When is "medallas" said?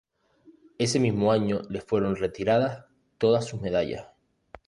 3.61-4.07